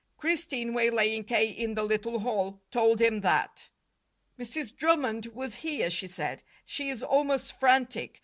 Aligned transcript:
Christine, 0.17 0.73
waylaying 0.73 1.25
K. 1.25 1.45
in 1.47 1.75
the 1.75 1.83
little 1.83 2.21
hall, 2.21 2.59
told 2.71 2.99
him 2.99 3.21
that. 3.21 3.69
"Mrs. 4.39 4.75
Drummond 4.75 5.27
was 5.27 5.57
here," 5.57 5.91
she 5.91 6.07
said. 6.07 6.41
"She 6.65 6.89
is 6.89 7.03
almost 7.03 7.59
frantic. 7.59 8.19